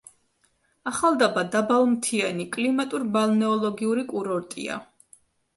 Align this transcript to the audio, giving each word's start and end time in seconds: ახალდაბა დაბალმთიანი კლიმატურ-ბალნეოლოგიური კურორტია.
ახალდაბა 0.91 1.43
დაბალმთიანი 1.57 2.47
კლიმატურ-ბალნეოლოგიური 2.57 4.07
კურორტია. 4.15 4.81